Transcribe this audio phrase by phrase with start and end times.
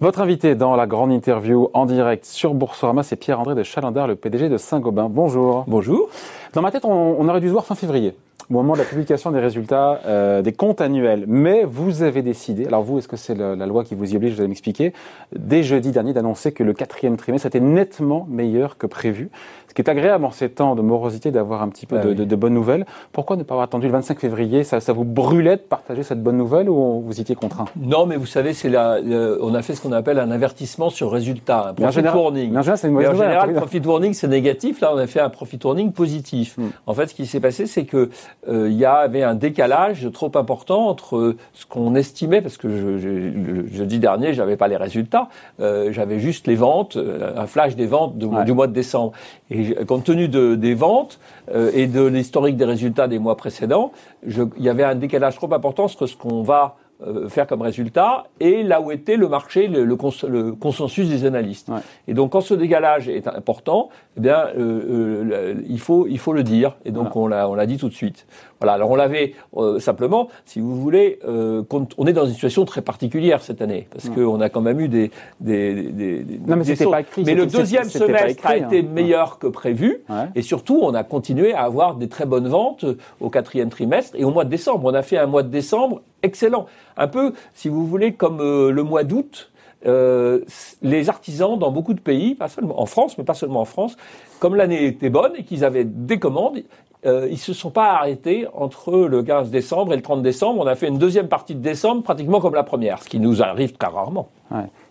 [0.00, 4.14] Votre invité dans la grande interview en direct sur Boursorama, c'est Pierre-André de Chalandard, le
[4.14, 5.08] PDG de Saint-Gobain.
[5.10, 5.64] Bonjour.
[5.66, 6.08] Bonjour.
[6.52, 8.14] Dans ma tête, on, on, aurait dû se voir fin février,
[8.50, 11.24] au moment de la publication des résultats euh, des comptes annuels.
[11.26, 14.34] Mais vous avez décidé, alors vous, est-ce que c'est la loi qui vous y oblige,
[14.34, 14.92] vous allez m'expliquer,
[15.36, 19.30] dès jeudi dernier d'annoncer que le quatrième trimestre était nettement meilleur que prévu.
[19.68, 22.08] Ce qui est agréable en ces temps de morosité d'avoir un petit peu Ah de,
[22.08, 22.14] oui.
[22.14, 22.86] de- de bonnes nouvelles.
[23.12, 24.64] Pourquoi ne pas avoir attendu le 25 février?
[24.64, 27.66] Ça, ça vous brûlait de partager cette bonne nouvelle ou vous étiez contraint?
[27.76, 30.88] Non, mais vous savez, c'est la, le- on a fait ce qu'on appelle un avertissement
[30.88, 32.50] sur résultat, un Mais en profit général- warning.
[32.50, 34.80] mais en général, c'est une Mais mauvaise en nouvelle, général, profit warning, c'est négatif.
[34.80, 36.56] Là, on a fait un profit warning positif.
[36.56, 36.68] Hmm.
[36.86, 38.08] En fait, ce qui s'est passé, c'est que
[38.46, 42.98] il y avait un décalage trop important entre euh, ce qu'on estimait, parce que je,
[42.98, 45.28] je- le jeudi dernier, j'avais pas les résultats,
[45.60, 48.44] euh, j'avais juste les ventes, euh, un flash des ventes de- Ouais.
[48.44, 49.12] du mois de décembre.
[49.50, 51.18] Et compte tenu de, des ventes
[51.54, 53.92] euh, et de l'historique des résultats des mois précédents,
[54.26, 56.87] je- il y avait un décalage trop important entre ce qu'on va euh,
[57.28, 61.24] faire comme résultat et là où était le marché, le, le cons- le consensus des
[61.24, 61.68] analystes.
[61.68, 61.78] Ouais.
[62.08, 66.32] Et donc, quand ce décalage est important, eh bien, euh, euh, il faut il faut
[66.32, 66.76] le dire.
[66.84, 68.26] Et donc, on l'a on l'a dit tout de suite.
[68.60, 68.72] Voilà.
[68.74, 71.62] Alors, on l'avait euh, simplement, si vous voulez, euh,
[71.96, 74.88] on est dans une situation très particulière cette année parce qu'on a quand même eu
[74.88, 78.66] des des, des, des- Non, mais c'était pas écrit, Mais le deuxième semestre a écrit,
[78.76, 78.90] été hein.
[78.92, 80.02] meilleur que prévu.
[80.08, 80.26] Ouais.
[80.34, 84.16] Et surtout, on a continué à avoir des très bonnes ventes euh, au quatrième trimestre
[84.18, 84.84] et au mois de décembre.
[84.90, 86.66] On a fait un mois de décembre excellent.
[86.96, 89.50] Un peu, si vous voulez, comme euh, le mois d'août.
[89.86, 90.40] euh,
[90.82, 93.96] les artisans dans beaucoup de pays, pas seulement en France, mais pas seulement en France,
[94.40, 96.58] comme l'année était bonne et qu'ils avaient des commandes,
[97.06, 100.60] euh, ils se sont pas arrêtés entre le 15 décembre et le 30 décembre.
[100.62, 103.42] On a fait une deuxième partie de décembre pratiquement comme la première, ce qui nous
[103.42, 104.28] arrive très rarement.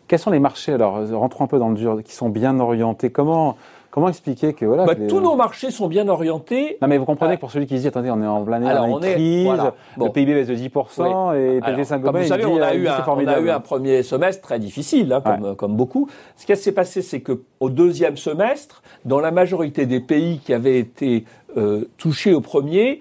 [0.07, 3.09] Quels sont les marchés, alors, rentrons un peu dans le dur, qui sont bien orientés?
[3.09, 3.57] Comment,
[3.91, 4.85] comment expliquer que voilà.
[4.85, 6.77] Bah, que les- tous nos marchés sont bien orientés.
[6.81, 7.35] Non, mais vous comprenez Ouais.
[7.37, 9.13] que pour celui qui se dit, attendez, on est en plein Alors, année on est-
[9.13, 9.73] crise, voilà.
[9.97, 10.05] Bon.
[10.05, 12.81] le PIB baisse de 10%, et Alors, Saint-Gobain, vous savez, dit, on a, euh, il
[12.83, 16.07] eu un, on a eu un premier semestre très difficile, hein, comme, comme beaucoup.
[16.35, 20.53] Ce qui s'est passé, c'est que au deuxième semestre, dans la majorité des pays qui
[20.53, 21.25] avaient été
[21.57, 22.99] euh, touchés au premier,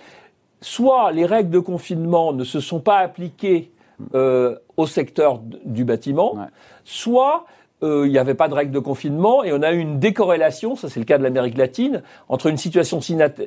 [0.61, 3.71] soit les règles de confinement ne se sont pas appliquées
[4.15, 6.45] euh, au secteur du bâtiment, Ouais.
[6.85, 7.45] soit
[7.83, 10.77] euh, il n'y avait pas de règles de confinement et on a eu une décorrélation,
[10.77, 13.01] ça c'est le cas de l'Amérique latine, entre une situation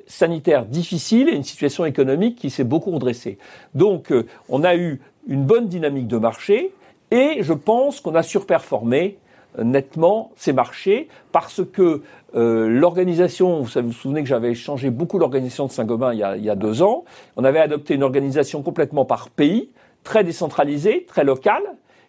[0.06, 3.40] sanitaire difficile et une situation économique qui s'est beaucoup redressée.
[3.74, 6.74] Donc euh, on a eu une bonne dynamique de marché
[7.10, 9.18] et je pense qu'on a surperformé
[9.58, 15.66] euh, nettement ces marchés parce que l'organisation, vous vous souvenez que j'avais changé beaucoup l'organisation
[15.66, 17.04] de Saint-Gobain il y a deux ans,
[17.38, 19.72] on avait adopté une organisation complètement par pays,
[20.04, 21.64] très décentralisée, très locale,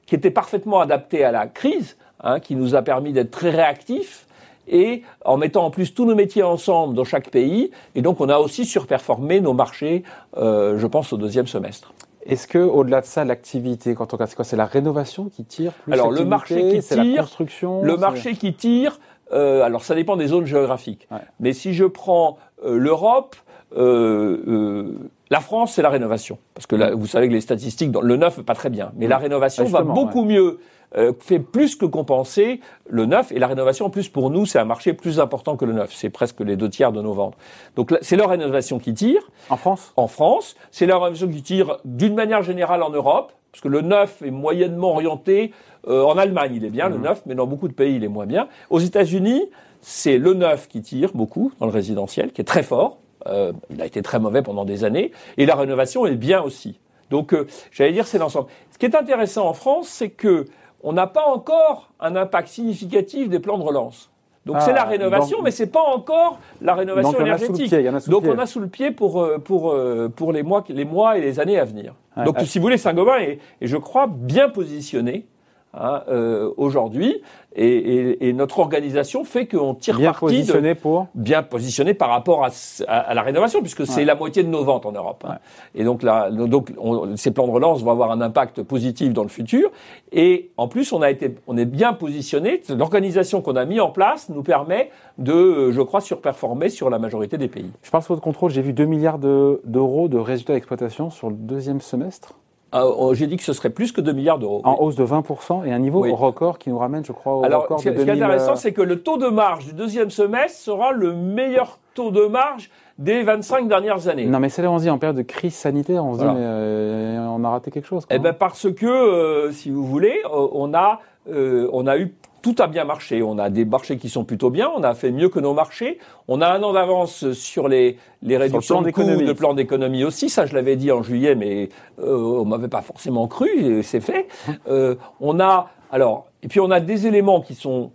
[0.04, 4.26] qui était parfaitement adaptée à la crise, hein, qui nous a permis d'être très réactifs
[4.68, 7.70] et en mettant en plus tous nos métiers ensemble dans chaque pays.
[7.94, 10.04] Et donc, on a aussi surperformé nos marchés,
[10.36, 11.92] euh, je pense, au deuxième semestre.
[12.26, 14.44] Est-ce que, au-delà de ça, l'activité, quand on regarde, c'est quoi?
[14.44, 17.82] C'est la rénovation qui tire plus Alors, le marché qui c'est la tire, construction?
[17.82, 19.00] Le marché qui tire,
[19.32, 21.08] euh, alors ça dépend des zones géographiques.
[21.10, 21.18] Ouais.
[21.40, 23.36] Mais si je prends euh, l'Europe,
[23.76, 26.38] euh, euh, la France, c'est la rénovation.
[26.54, 28.90] Parce que là, vous savez que les statistiques, dans le neuf, pas très bien.
[28.96, 30.58] Mais la rénovation Ah, va beaucoup mieux,
[30.96, 33.30] euh, fait plus que compenser le neuf.
[33.30, 35.92] Et la rénovation, en plus, pour nous, c'est un marché plus important que le neuf.
[35.94, 37.36] C'est presque les deux tiers de nos ventes.
[37.76, 39.92] Donc là, c'est la rénovation qui tire En France?
[39.96, 40.56] En France.
[40.72, 44.32] C'est la rénovation qui tire d'une manière générale en Europe, parce que le neuf est
[44.32, 45.52] moyennement orienté.
[45.88, 48.08] euh, en Allemagne, il est bien, le neuf, mais dans beaucoup de pays, il est
[48.08, 48.48] moins bien.
[48.68, 49.44] Aux États-Unis,
[49.80, 52.98] c'est le neuf qui tire beaucoup dans le résidentiel, qui est très fort.
[53.26, 55.12] Euh, il a été très mauvais pendant des années.
[55.36, 56.80] Et la rénovation est bien aussi.
[57.10, 58.46] Donc, euh, j'allais dire, c'est l'ensemble.
[58.70, 60.46] Ce qui est intéressant en France, c'est que
[60.82, 64.10] on n'a pas encore un impact significatif des plans de relance.
[64.46, 67.68] Donc Ah, c'est la rénovation, donc- mais c'est pas encore la rénovation Donc, énergétique.
[67.68, 68.32] pied, Donc pied.
[68.34, 69.76] on a sous le pied pour euh, pour
[70.16, 71.94] pour les mois les mois et les années à venir.
[72.16, 72.46] Ouais, Donc ouais.
[72.46, 75.26] si vous voulez, Saint-Gobain est, est, je crois bien positionné
[75.74, 77.20] hein, euh, aujourd'hui
[77.56, 81.94] et, et, et notre organisation fait qu'on tire Bien parti de positionné pour bien positionné
[81.94, 84.04] par rapport à, ce- à- à la rénovation, puisque c'est Ouais.
[84.04, 85.24] la moitié de nos ventes en Europe.
[85.28, 85.38] hein.
[85.74, 89.22] Et donc, là, donc on- ces plans de relance vont avoir un impact positif dans
[89.24, 89.70] le futur.
[90.12, 92.62] Et en plus, on a été, on est bien positionné.
[92.68, 97.36] L'organisation qu'on a mis en place nous permet de, je crois, surperformer sur la majorité
[97.36, 97.70] des pays.
[97.82, 101.30] Je parle sous votre contrôle, j'ai vu 2 milliards de- d'euros de résultats d'exploitation sur
[101.30, 102.34] le deuxième semestre,
[102.74, 104.60] Euh, J'ai dit que ce serait plus que 2 milliards d'euros.
[104.64, 106.12] en hausse de 20% et un niveau Oui.
[106.12, 108.22] record qui nous ramène, je crois, au Alors, record ce de qui est 2000.
[108.22, 112.10] intéressant, euh, c'est que le taux de marge du deuxième semestre sera le meilleur taux
[112.12, 114.26] de marge des 25 dernières années.
[114.26, 116.32] Non, mais c'est là, on se dit, en période de crise sanitaire, on se Voilà.
[116.32, 118.06] dit, mais euh, on a raté quelque chose.
[118.06, 118.14] quoi.
[118.14, 122.66] Eh ben parce que, euh, si vous voulez, on a, on a eu tout a
[122.66, 123.22] bien marché.
[123.22, 124.70] On a des marchés qui sont plutôt bien.
[124.76, 125.98] On a fait mieux que nos marchés.
[126.28, 130.04] On a un an d'avance sur les, les réductions plan de coûts, de plan d'économie
[130.04, 130.28] aussi.
[130.28, 131.68] Ça, je l'avais dit en juillet, mais
[132.00, 133.48] euh, on m'avait pas forcément cru.
[133.48, 134.28] et C'est fait.
[134.68, 137.92] Euh, on a alors et puis on a des éléments qui sont,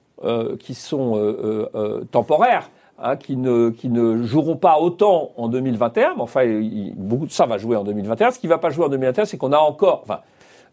[0.60, 1.68] qui sont
[2.12, 2.70] temporaires.
[2.98, 6.46] Hein, qui, ne, qui ne joueront pas autant en 2021, mais enfin,
[6.96, 8.32] beaucoup de ça va jouer en 2021.
[8.32, 10.22] Ce qui ne va pas jouer en 2021, c'est qu'on a encore, enfin,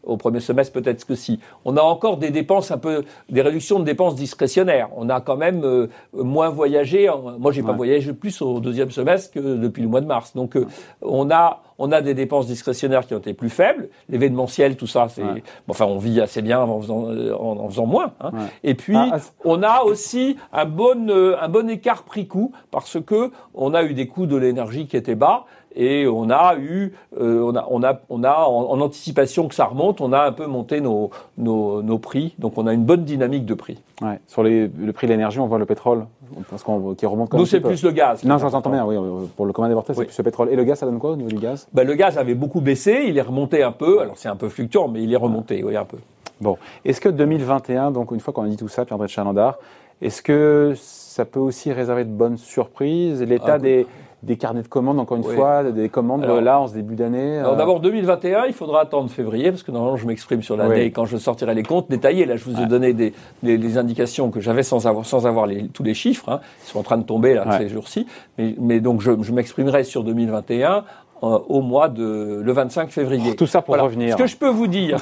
[0.05, 1.39] au premier semestre, peut-être que si.
[1.65, 4.89] On a encore des dépenses un peu, des réductions de dépenses discrétionnaires.
[4.97, 7.11] On a quand même euh, moins voyagé.
[7.39, 10.35] Moi, j'ai pas voyagé plus au deuxième semestre que depuis le mois de mars.
[10.35, 10.67] Donc, euh,
[11.01, 13.89] on a, on a des dépenses discrétionnaires qui ont été plus faibles.
[14.09, 15.23] L'événementiel, tout ça, c'est,
[15.69, 17.09] enfin, on vit assez bien en faisant,
[17.39, 18.13] en, faisant moins.
[18.21, 18.31] Hein.
[18.65, 23.01] Et puis, ah, ah, on a aussi un bon, euh, un bon écart prix-coût parce
[23.01, 26.93] que on a eu des coûts de l'énergie qui étaient bas et on a eu,
[27.21, 30.33] euh, on a, on a, on a en, anticipation que ça remonte, on a un
[30.33, 32.35] peu monté nos, nos, nos prix.
[32.39, 33.81] Donc on a une bonne dynamique de prix.
[34.01, 34.19] Ouais.
[34.27, 36.07] Sur les, le prix de l'énergie, on voit le pétrole
[36.51, 37.33] parce qu'on qui remonte.
[37.35, 38.25] Nous c'est plus le gaz.
[38.25, 38.85] Non, j'entends bien.
[38.85, 38.97] Oui,
[39.37, 40.49] pour le commun des mortels, c'est plus le pétrole.
[40.51, 41.69] Et le gaz, ça donne quoi au niveau du gaz?
[41.73, 44.01] Ben, le gaz avait beaucoup baissé, il est remonté un peu.
[44.01, 45.99] Alors c'est un peu fluctuant, mais il est remonté, oui, un peu.
[46.41, 49.59] Bon, est-ce que 2021, donc une fois qu'on a dit tout ça, Pierre-André Chalandard,
[50.01, 53.23] est-ce que ça peut aussi réserver de bonnes surprises?
[53.23, 53.87] L'état ah, des
[54.23, 57.55] des carnets de commandes, encore une fois, des commandes là en ce début d'année Alors
[57.55, 57.57] euh.
[57.57, 61.17] d'abord 2021, il faudra attendre février parce que normalement je m'exprime sur l'année quand je
[61.17, 62.25] sortirai les comptes détaillés.
[62.25, 65.67] Là, je vous ai donné des, des, indications que j'avais sans avoir sans avoir les,
[65.69, 66.29] tous les chiffres.
[66.29, 66.41] Hein.
[66.65, 68.07] Ils sont en train de tomber là ces jours-ci.
[68.39, 70.85] Mais, mais, donc je, je m'exprimerai sur 2021
[71.25, 73.37] euh, au mois de le 25 février.
[73.37, 74.17] Tout ça pour revenir.
[74.17, 74.99] Ce que je peux vous dire,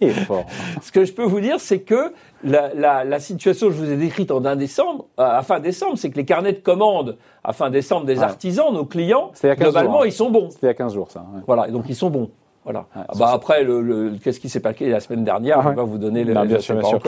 [0.00, 0.44] Il est fort.
[0.82, 2.12] ce que je peux vous dire, c'est que
[2.44, 5.60] la, la, la, situation que je vous ai décrite en 1 décembre, euh, à fin
[5.60, 10.02] décembre, c'est que les carnets de commandes à fin décembre des artisans, nos clients, globalement,
[10.02, 10.06] hein.
[10.06, 10.50] ils sont bons.
[10.50, 11.24] C'était il y a 15 jours, ça.
[11.46, 12.30] Voilà, et donc ils sont bons.
[12.64, 12.86] Voilà.
[12.96, 15.84] Ah, bah après, le, le qu'est-ce qui s'est passé la semaine dernière Je vais pas
[15.84, 16.32] vous donner les.
[16.32, 17.00] bien sûr, bien sûr.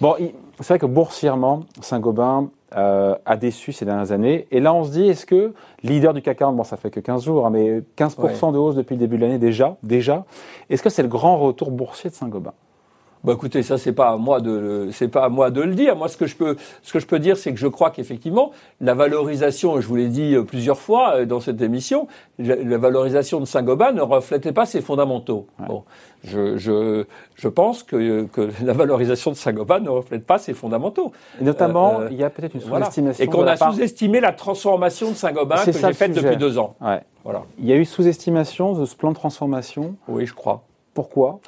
[0.00, 0.16] Bon,
[0.58, 4.46] c'est vrai que boursièrement, Saint-Gobain euh, a déçu ces dernières années.
[4.50, 7.00] Et là, on se dit, est-ce que leader du CAC 40, bon, ça fait que
[7.00, 10.24] 15 jours, hein, mais 15% de hausse depuis le début de l'année déjà, déjà.
[10.70, 12.54] Est-ce que c'est le grand retour boursier de Saint-Gobain?
[13.24, 15.96] Bah écoutez, ça c'est pas à moi de c'est pas à moi de le dire.
[15.96, 18.52] Moi ce que je peux ce que je peux dire c'est que je crois qu'effectivement
[18.80, 22.06] la valorisation, je vous l'ai dit euh, plusieurs fois euh, dans cette émission,
[22.38, 25.46] la valorisation de Saint-Gobain ne reflétait pas ses fondamentaux.
[25.66, 25.84] Bon,
[26.22, 27.04] je, je
[27.34, 31.12] je pense que que la valorisation de Saint-Gobain ne reflète pas ses fondamentaux.
[31.40, 33.24] Et notamment, euh, il y a peut-être une sous-estimation.
[33.24, 36.74] Et qu'on a sous-estimé la transformation de Saint-Gobain que j'ai faite depuis deux ans.
[36.80, 37.00] Ouais.
[37.24, 37.42] Voilà.
[37.58, 39.94] Il y a eu sous-estimation de ce plan de transformation.
[40.08, 40.62] Oui, je crois.
[40.92, 41.40] Pourquoi?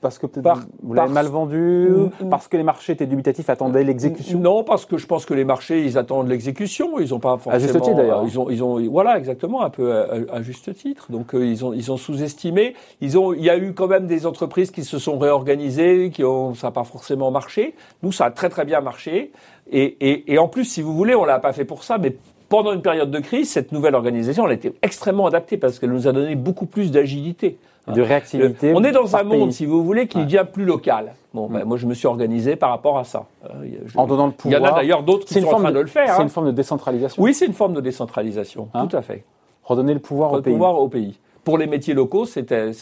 [0.00, 1.88] Parce que peut-être vous l'avez mal vendu,
[2.30, 4.38] parce que les marchés étaient dubitatifs, attendaient l'exécution.
[4.38, 6.98] Non, parce que je pense que les marchés, ils attendent l'exécution.
[6.98, 7.54] Ils ont pas forcément.
[7.54, 8.24] À juste titre d'ailleurs.
[8.26, 11.10] Ils ont, ils ont, voilà, exactement, un peu à, juste titre.
[11.10, 12.74] Donc euh, ils ont, ils ont sous-estimé.
[13.00, 16.24] Ils ont, il y a eu quand même des entreprises qui se sont réorganisées, qui
[16.24, 17.74] ont, ça n'a pas forcément marché.
[18.02, 19.32] Nous, ça a très très bien marché.
[19.70, 22.16] Et, et, et en plus, si vous voulez, on l'a pas fait pour ça, mais
[22.48, 26.08] pendant une période de crise, cette nouvelle organisation, elle été extrêmement adaptée parce qu'elle nous
[26.08, 27.58] a donné beaucoup plus d'agilité
[27.88, 28.72] de réactivité.
[28.74, 31.14] On est dans un monde, si vous voulez, qui devient plus local.
[31.32, 31.68] Bon, ben, mm.
[31.68, 33.26] moi, je me suis organisé par rapport à ça.
[33.44, 34.60] Euh, en donnant le pouvoir.
[34.60, 36.14] Il y en a d'ailleurs d'autres qui sont en train de, le faire.
[36.14, 36.24] C'est hein.
[36.24, 37.22] une forme de décentralisation.
[37.22, 39.24] Oui, c'est une forme de décentralisation, hein tout à fait.
[39.64, 40.52] Redonner le pouvoir au pays.
[40.52, 41.18] pouvoir au pays.
[41.44, 42.72] Pour les métiers locaux, c'était,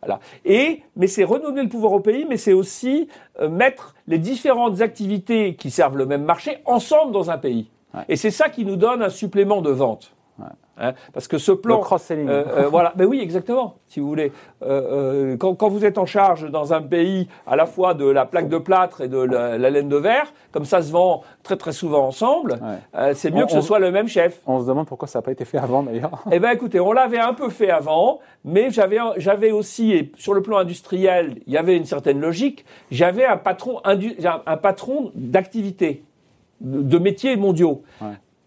[0.00, 0.20] voilà.
[0.44, 3.08] Et, mais c'est redonner le pouvoir au pays, mais c'est aussi
[3.40, 7.68] euh, mettre les différentes activités qui servent le même marché ensemble dans un pays.
[8.08, 10.12] Et c'est ça qui nous donne un supplément de vente.
[10.80, 13.76] Hein, parce que ce plan, cross-selling, euh, euh, voilà, mais oui, exactement.
[13.88, 14.32] Si vous voulez,
[14.62, 18.26] euh, quand, quand, vous êtes en charge dans un pays à la fois de la
[18.26, 21.72] plaque de plâtre et de la, laine de verre, comme ça se vend très très
[21.72, 22.60] souvent ensemble,
[23.14, 24.40] c'est mieux que ce soit le même chef.
[24.46, 26.24] On se demande pourquoi ça n'a pas été fait avant d'ailleurs.
[26.30, 30.34] Eh ben, écoutez, on l'avait un peu fait avant, mais j'avais j'avais aussi, et sur
[30.34, 32.64] le plan industriel, il y avait une certaine logique.
[32.90, 36.04] J'avais un patron un patron d'activité,
[36.60, 37.82] de, de métiers mondiaux.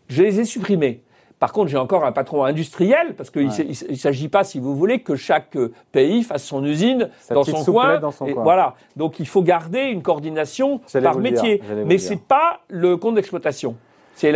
[0.08, 1.02] Je les ai supprimés.
[1.42, 5.00] Par contre, j'ai encore un patron industriel, parce qu'il ne s'agit pas, si vous voulez,
[5.00, 5.58] que chaque
[5.92, 8.00] pays fasse son usine dans son, coin,
[8.36, 8.76] Voilà.
[8.96, 11.60] Donc, il faut garder une coordination par métier.
[11.88, 13.76] Mais c'est pas le compte d'exploitation.
[14.14, 14.32] C'est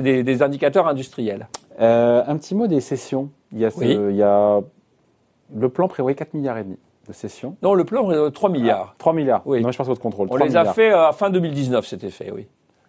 [0.00, 1.46] des, des, indicateurs industriels.
[1.80, 3.30] Euh, un petit mot des sessions.
[3.52, 4.60] Il y a, il y a
[5.54, 7.54] le plan prévoit 4 milliards et demi de sessions.
[7.62, 8.96] Non, le plan 3 milliards.
[8.98, 9.42] 3 milliards.
[9.44, 9.62] Oui.
[9.62, 10.26] Non, je pense votre contrôle.
[10.32, 12.48] On les a fait à fin 2019, c'était fait, oui.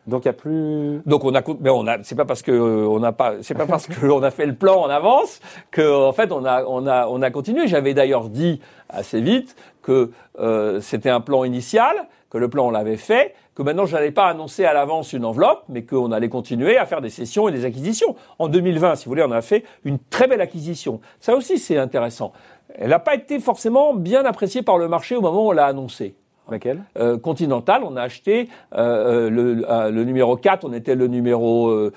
[0.09, 1.01] Donc il y a plus.
[1.05, 3.53] Donc on a, mais on a, c'est pas parce que euh, on n'a pas, c'est
[3.53, 5.39] pas parce qu'on a fait le plan en avance
[5.71, 7.67] que en fait on a, on a, on a continué.
[7.67, 12.71] J'avais d'ailleurs dit assez vite que euh, c'était un plan initial, que le plan on
[12.71, 16.29] l'avait fait, que maintenant je n'allais pas annoncer à l'avance une enveloppe, mais qu'on allait
[16.29, 18.15] continuer à faire des sessions et des acquisitions.
[18.39, 20.99] En 2020, si vous voulez, on a fait une très belle acquisition.
[21.19, 22.33] Ça aussi c'est intéressant.
[22.75, 25.65] Elle n'a pas été forcément bien appréciée par le marché au moment où on l'a
[25.65, 26.15] annoncé.
[26.51, 31.07] Laquelle euh, Continental, on a acheté euh, euh, le, le, numéro 4, on était le
[31.07, 31.91] numéro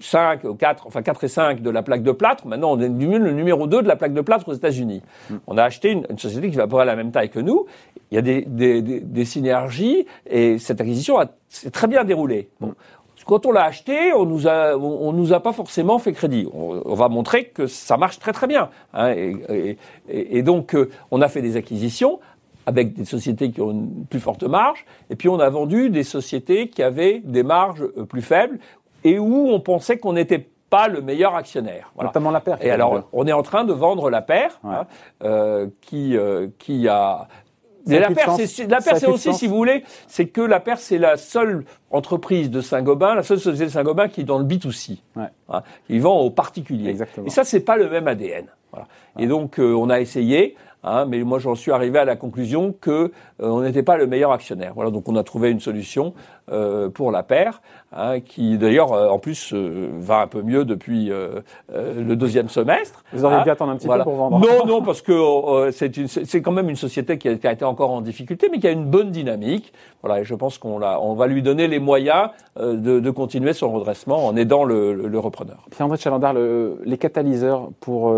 [0.00, 2.46] 5, 4, enfin 4 et 5 de la plaque de plâtre.
[2.46, 5.02] Maintenant, on est le numéro 2 de la plaque de plâtre aux États-Unis.
[5.30, 5.34] Mm.
[5.46, 7.40] On a acheté une, société qui va à peu près à la même taille que
[7.40, 7.66] nous.
[8.10, 11.16] Il y a des, des, des, synergies et cette acquisition
[11.48, 12.50] s'est très bien déroulée.
[12.60, 12.68] Bon.
[12.68, 12.74] Mm.
[13.24, 16.48] Quand on l'a acheté, on nous a, on, nous a pas forcément fait crédit.
[16.52, 18.70] On, va montrer que ça marche très très bien.
[18.94, 19.76] Hein, et,
[20.08, 22.20] et, et, donc, euh, on a fait des acquisitions
[22.66, 26.04] avec des sociétés qui ont une plus forte marge, et puis on a vendu des
[26.04, 28.58] sociétés qui avaient des marges euh, plus faibles
[29.04, 31.92] et où on pensait qu'on n'était pas le meilleur actionnaire.
[31.94, 32.08] Voilà.
[32.08, 32.58] Notamment la paire.
[32.62, 34.86] Et alors, on est en train de vendre la paire, hein,
[35.22, 37.28] euh, qui, euh, qui a
[37.86, 41.64] mais la paire, c'est, aussi, si vous voulez, c'est que la paire, c'est la seule
[41.90, 44.98] entreprise de Saint-Gobain, la seule société de Saint-Gobain qui est dans le B2C.
[45.16, 45.24] Ouais.
[45.48, 46.90] Hein, qui vend aux particuliers.
[46.90, 47.26] Exactement.
[47.26, 48.46] Et ça, c'est pas le même ADN.
[48.70, 48.86] Voilà.
[49.18, 50.56] Et donc, euh, on a essayé.
[50.84, 53.10] Hein, mais moi, j'en suis arrivé à la conclusion que euh,
[53.40, 54.72] on n'était pas le meilleur actionnaire.
[54.74, 56.12] Voilà, donc on a trouvé une solution
[56.50, 57.62] euh, pour la paire,
[57.92, 61.10] hein, qui d'ailleurs, euh, en plus, va un peu mieux depuis
[61.72, 63.04] le deuxième semestre.
[63.12, 64.40] Vous auriez hein, dû attendre un petit peu pour vendre.
[64.40, 67.90] Non, non, parce que c'est quand même une société qui a, qui a, été encore
[67.90, 69.72] en difficulté, mais qui a une bonne dynamique.
[70.02, 73.70] Voilà, et je pense qu'on on va lui donner les moyens de, de, continuer son
[73.70, 75.66] redressement en aidant le, le, le repreneur.
[75.70, 78.12] Pierre-André Chalandard, les catalyseurs pour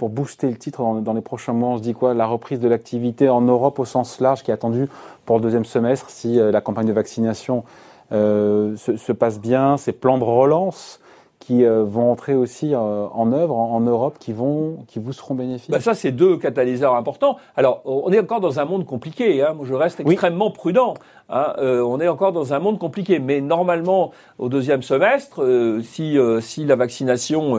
[0.00, 2.14] pour booster le titre dans, les prochains mois On se dit quoi?
[2.14, 4.88] La reprise de l'activité en Europe au sens large qui est attendue
[5.26, 7.64] pour le deuxième semestre si euh, la campagne de vaccination
[8.10, 11.00] euh, se, se, passe bien, ces plans de relance
[11.40, 15.34] qui euh, vont entrer aussi euh, en œuvre en, Europe, qui vont, qui vous seront
[15.34, 17.38] bénéfiques bah Ça, c'est deux catalyseurs importants.
[17.56, 19.42] Alors, on est encore dans un monde compliqué.
[19.42, 19.54] Hein.
[19.54, 20.94] Moi, je reste extrêmement prudent.
[21.30, 21.54] Hein.
[21.58, 25.44] Euh, on est encore dans un monde compliqué, mais normalement, au deuxième semestre,
[25.82, 27.58] si si la vaccination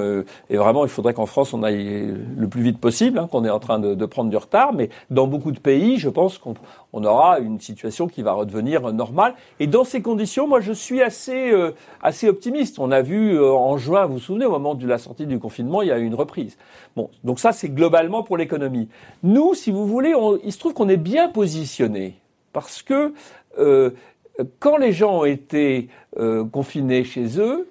[0.50, 3.50] est vraiment, il faudrait qu'en France on aille le plus vite possible, hein, qu'on est
[3.50, 4.74] en train de, de, prendre du retard.
[4.74, 6.56] Mais dans beaucoup de pays, je pense qu'on
[6.94, 9.36] on aura une situation qui va redevenir normale.
[9.60, 11.52] Et dans ces conditions, moi, je suis assez
[12.02, 12.80] assez optimiste.
[12.80, 15.82] On a vu en juin, vous vous souvenez, au moment de la sortie du confinement,
[15.82, 16.58] il y a eu une reprise.
[16.96, 18.90] Bon, donc ça, c'est globalement pour l'économie.
[19.24, 20.14] Nous, si vous voulez,
[20.44, 22.16] il se trouve qu'on est bien positionné
[22.54, 23.14] parce que
[23.58, 23.92] euh,
[24.60, 27.70] quand les gens ont été euh, confinés chez eux,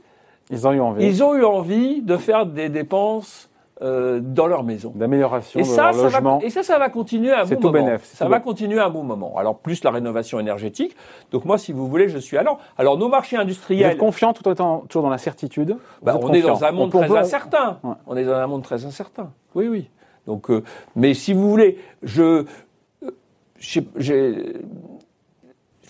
[0.50, 1.06] ils ont eu envie.
[1.06, 3.50] Ils ont eu envie de faire des dépenses
[3.82, 4.92] euh, dans leur maison.
[4.94, 6.40] D'amélioration de ça, leur logement.
[6.42, 7.84] et ça, ça va continuer un bon tout moment.
[7.86, 9.38] Bénéf, ça va continuer un bon moment.
[9.38, 10.94] Alors plus la rénovation énergétique.
[11.30, 12.58] Donc moi, si vous voulez, je suis allant.
[12.76, 13.86] Alors nos marchés industriels.
[13.86, 15.76] Vous êtes confiant tout autant toujours dans la certitude.
[16.02, 17.78] Bah, on est dans un monde très incertain.
[18.06, 19.32] On est dans un monde très incertain.
[19.54, 19.88] Oui, oui.
[20.26, 20.62] Donc, euh,
[20.94, 22.44] mais si vous voulez, je,
[23.58, 24.60] j'ai il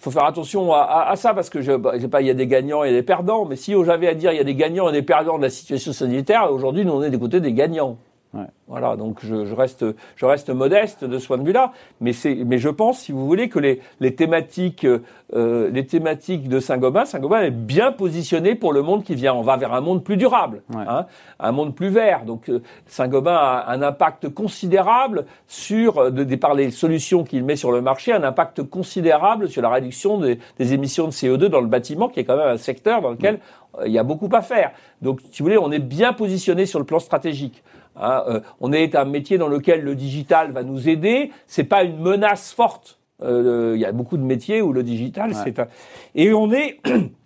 [0.00, 2.34] faut faire attention à, à, ça parce que je, bah, sais pas, il y a
[2.34, 4.88] des gagnants et des perdants, mais si j'avais à dire il y a des gagnants
[4.88, 7.98] et des perdants de la situation sanitaire, aujourd'hui nous on est des côtés des gagnants.
[8.32, 8.46] Ouais.
[8.68, 9.84] Voilà, donc je, je, reste,
[10.14, 13.26] je reste modeste de ce point de vue-là, mais c'est, mais je pense, si vous
[13.26, 14.86] voulez, que les, les thématiques,
[15.34, 19.34] euh, les thématiques de Saint-Gobain, Saint-Gobain est bien positionné pour le monde qui vient.
[19.34, 20.84] On va vers un monde plus durable, ouais.
[20.86, 21.06] hein,
[21.40, 22.24] un monde plus vert.
[22.24, 27.42] Donc euh, Saint-Gobain a un impact considérable sur, euh, de, de, par les solutions qu'il
[27.42, 31.46] met sur le marché, un impact considérable sur la réduction des, des, émissions de CO2
[31.46, 33.40] dans le bâtiment, qui est quand même un secteur dans lequel
[33.78, 34.70] euh, il y a beaucoup à faire.
[35.02, 37.62] Donc, si vous voulez, on est bien positionné sur le plan stratégique.
[38.00, 41.30] Hein, euh, on est un métier dans lequel le digital va nous aider.
[41.46, 42.98] C'est pas une menace forte.
[43.22, 45.36] Euh, il y a beaucoup de métiers où le digital, ouais.
[45.44, 45.66] c'est un...
[46.14, 46.80] et on est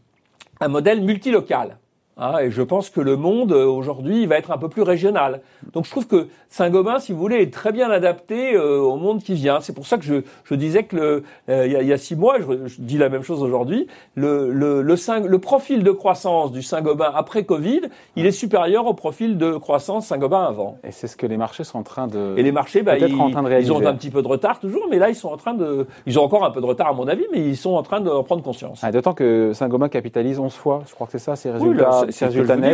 [0.60, 1.78] un modèle multilocal.
[2.16, 5.40] Hein, et je pense que le monde euh, aujourd'hui va être un peu plus régional.
[5.72, 9.20] Donc je trouve que Saint-Gobain, si vous voulez, est très bien adapté euh, au monde
[9.20, 9.60] qui vient.
[9.60, 11.92] C'est pour ça que je, je disais que le, euh, il, y a, il, y
[11.92, 14.94] a, six mois, je, je dis la même chose aujourd'hui, le, le, le,
[15.26, 17.80] le, profil de croissance du Saint-Gobain après Covid,
[18.14, 20.78] il est supérieur au profil de croissance Saint-Gobain avant.
[20.84, 22.34] Et c'est ce que les marchés sont en train de.
[22.36, 23.72] Et les marchés, bah, ils, en train de réaliser.
[23.72, 25.88] ils ont un petit peu de retard toujours, mais là ils sont en train de,
[26.06, 28.00] ils ont encore un peu de retard à mon avis, mais ils sont en train
[28.00, 28.78] de prendre conscience.
[28.84, 32.02] Ah, D'autant que Saint-Gobain capitalise 11 fois, je crois que c'est ça, ces résultats.
[32.02, 32.03] Oui,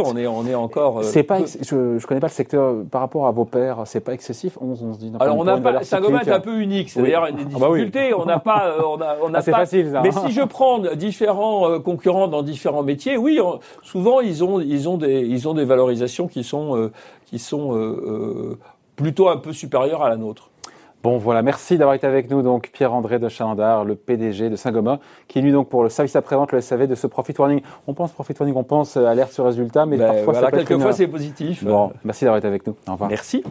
[0.05, 0.99] On est, on est encore.
[0.99, 3.83] Euh, c'est pas, je, je connais pas le secteur par rapport à vos pairs.
[3.87, 4.59] C'est pas excessif.
[4.61, 5.13] 11, on se dit.
[5.21, 5.83] Alors on n'a pas.
[5.83, 6.91] Saint-Gobain est un peu unique.
[6.91, 8.11] C'est d'ailleurs une des difficultés.
[8.11, 8.23] Ah bah oui.
[8.23, 8.67] On n'a pas.
[8.67, 9.59] Euh, on a, on a ah, c'est pas.
[9.59, 9.91] facile.
[9.93, 10.01] Ça.
[10.03, 13.39] Mais si je prends différents euh, concurrents dans différents métiers, oui,
[13.83, 16.93] souvent ils ont, ils ont des, ils ont des valorisations qui sont, euh,
[17.27, 18.59] qui sont euh,
[18.97, 20.50] plutôt un peu supérieures à la nôtre.
[21.03, 24.99] Bon, voilà, merci d'avoir été avec nous, donc Pierre-André de Chalandard, le PDG de Saint-Gobain,
[25.29, 27.63] qui est venu donc pour le service après-vente, le SAV de ce Profit Warning.
[27.87, 30.59] On pense Profit Warning, on pense alerte sur résultat, mais ben, parfois voilà, ça peut
[30.59, 30.97] quelquefois une...
[30.97, 31.65] c'est positif.
[31.65, 32.77] Bon, merci d'avoir été avec nous.
[32.87, 33.09] Au revoir.
[33.09, 33.43] Merci.